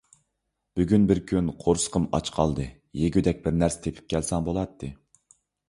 [0.79, 2.67] بۈگۈن بىر كۈن قورسىقىم ئاچ قالدى،
[3.03, 4.93] يېگۈدەك بىرنەرسە تېپىپ كەلسەڭ بولاتتى.